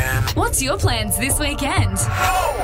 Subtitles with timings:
[0.00, 0.30] weekend.
[0.36, 1.98] What's your plans this weekend?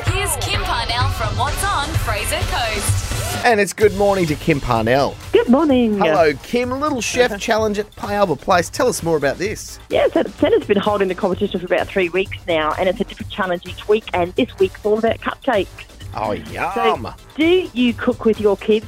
[0.06, 3.44] Here's Kim Parnell from What's On Fraser Coast.
[3.44, 5.14] And it's good morning to Kim Parnell.
[5.32, 5.98] Good morning.
[5.98, 6.70] Hello, Kim.
[6.70, 7.38] Little chef uh-huh.
[7.38, 8.70] challenge at Pialba Place.
[8.70, 9.78] Tell us more about this.
[9.90, 13.04] Yeah, so Centre's been holding the competition for about three weeks now, and it's a
[13.04, 14.08] different challenge each week.
[14.14, 15.68] And this week's all about cupcakes.
[16.14, 17.14] Oh, So, yum.
[17.36, 18.86] do you cook with your kids?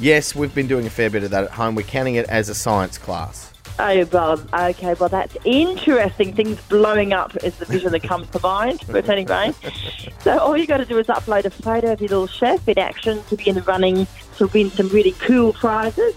[0.00, 1.74] Yes, we've been doing a fair bit of that at home.
[1.74, 3.52] We're counting it as a science class.
[3.80, 6.34] Oh, well, okay, well, that's interesting.
[6.34, 8.82] Things blowing up is the vision that comes to mind.
[8.88, 9.52] But anyway,
[10.20, 12.78] so all you got to do is upload a photo of your little chef in
[12.78, 16.14] action to be in the running to win some really cool prizes.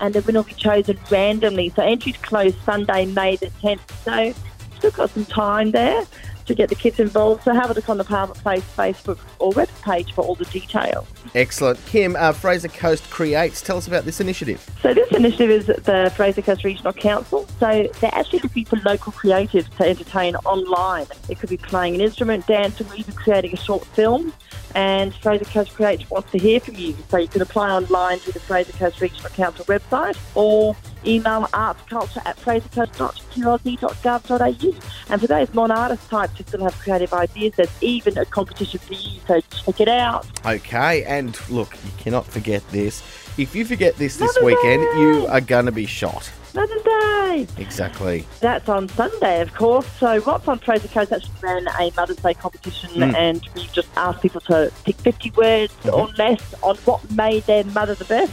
[0.00, 1.70] And the winner will be chosen randomly.
[1.70, 3.80] So entries close Sunday, May the 10th.
[4.04, 4.43] So
[4.90, 6.04] still got some time there
[6.44, 7.42] to get the kids involved.
[7.44, 10.44] So have a look on the Pialba Place Facebook or web page for all the
[10.44, 11.06] details.
[11.34, 11.82] Excellent.
[11.86, 13.62] Kim, uh, Fraser Coast Creates.
[13.62, 14.68] Tell us about this initiative.
[14.82, 17.46] So this initiative is the Fraser Coast Regional Council.
[17.58, 21.06] So they're actually looking for local creatives to entertain online.
[21.30, 24.34] It could be playing an instrument, dancing, or even creating a short film.
[24.74, 26.94] And Fraser Coast Creates wants to hear from you.
[27.08, 32.24] So you can apply online through the Fraser Coast Regional Council website or email artsculture
[32.26, 35.12] at frasercoast.qld.gov.au.
[35.12, 38.94] And for those non-artist types who still have creative ideas, there's even a competition for
[38.94, 39.20] you.
[39.26, 40.26] So check it out.
[40.46, 43.02] Okay, and look, you cannot forget this.
[43.36, 45.00] If you forget this this Mother's weekend, Day!
[45.00, 46.30] you are going to be shot.
[46.54, 47.46] Mother's Day!
[47.58, 48.24] Exactly.
[48.40, 49.86] That's on Sunday, of course.
[49.98, 53.14] So What's on Fraser Coast actually ran a Mother's Day competition Mm.
[53.14, 57.64] and we just asked people to pick 50 words or less on what made their
[57.64, 58.32] mother the best.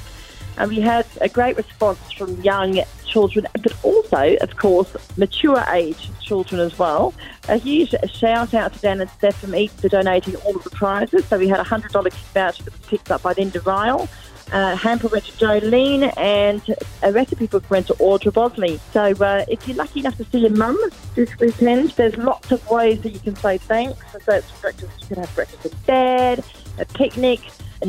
[0.58, 6.10] And we had a great response from young children, but also, of course, mature age
[6.22, 7.14] children as well.
[7.50, 10.70] A huge shout out to Dan and Steph from Eat for donating all of the
[10.70, 11.26] prizes.
[11.26, 14.08] So we had a $100 gift voucher that was picked up by Linda Ryle
[14.52, 16.62] uh, hamper went to Jolene and
[17.04, 18.80] a recipe book went to Audra Bosley.
[18.92, 20.78] So uh, if you're lucky enough to see your mum
[21.16, 24.00] this weekend, there's lots of ways that you can say thanks.
[24.26, 26.44] So it's breakfast, you can have breakfast in bed,
[26.80, 27.40] a picnic,
[27.82, 27.86] a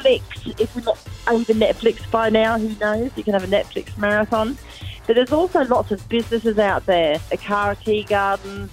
[0.00, 0.60] Netflix.
[0.60, 3.10] If you're not over Netflix by now, who knows?
[3.16, 4.58] You can have a Netflix marathon.
[5.06, 8.70] But there's also lots of businesses out there, a Cara Tea Garden,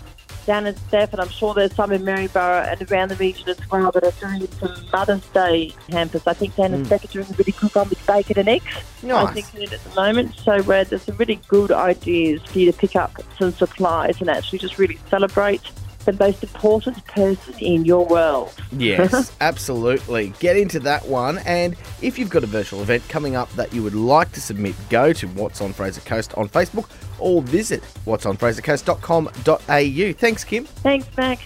[0.47, 3.59] down in Steph, and I'm sure there's some in Maryborough and around the region as
[3.69, 6.25] well that are doing some Mother's Day hampers.
[6.25, 8.65] I think Dan and Steph are doing a really good one with bacon and eggs.
[9.03, 9.27] Nice.
[9.27, 10.35] I think in it at the moment.
[10.35, 14.29] So uh, there's some really good ideas for you to pick up some supplies and
[14.29, 15.61] actually just really celebrate
[16.11, 18.53] the most important person in your world.
[18.71, 20.33] Yes, absolutely.
[20.39, 21.37] Get into that one.
[21.39, 24.75] And if you've got a virtual event coming up that you would like to submit,
[24.89, 30.13] go to What's on Fraser Coast on Facebook or visit what'sonfrasercoast.com.au.
[30.13, 30.65] Thanks, Kim.
[30.65, 31.39] Thanks, Mac.